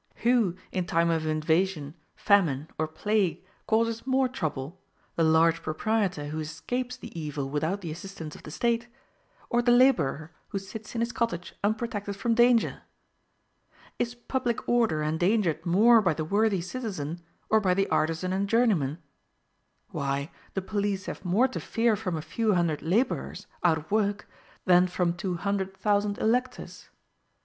Who, 0.25 0.55
in 0.71 0.87
time 0.87 1.11
of 1.11 1.27
invasion, 1.27 1.93
famine, 2.15 2.69
or 2.79 2.87
plague, 2.87 3.45
causes 3.67 4.07
more 4.07 4.27
trouble, 4.27 4.81
the 5.15 5.23
large 5.23 5.61
proprietor 5.61 6.29
who 6.29 6.39
escapes 6.39 6.97
the 6.97 7.13
evil 7.21 7.47
without 7.51 7.81
the 7.81 7.91
assistance 7.91 8.33
of 8.35 8.41
the 8.41 8.49
State, 8.49 8.87
or 9.51 9.61
the 9.61 9.71
laborer 9.71 10.31
who 10.49 10.57
sits 10.57 10.95
in 10.95 11.01
his 11.01 11.11
cottage 11.11 11.53
unprotected 11.63 12.15
from 12.15 12.33
danger? 12.33 12.81
Is 13.99 14.15
public 14.15 14.67
order 14.67 15.03
endangered 15.03 15.67
more 15.67 16.01
by 16.01 16.15
the 16.15 16.25
worthy 16.25 16.61
citizen, 16.61 17.21
or 17.47 17.59
by 17.59 17.75
the 17.75 17.87
artisan 17.89 18.33
and 18.33 18.49
journeyman? 18.49 18.97
Why, 19.89 20.31
the 20.55 20.63
police 20.63 21.05
have 21.05 21.23
more 21.23 21.47
to 21.49 21.59
fear 21.59 21.95
from 21.95 22.17
a 22.17 22.23
few 22.23 22.55
hundred 22.55 22.81
laborers, 22.81 23.45
out 23.63 23.77
of 23.77 23.91
work, 23.91 24.27
than 24.65 24.87
from 24.87 25.13
two 25.13 25.35
hundred 25.35 25.77
thousand 25.77 26.17
electors! 26.17 26.89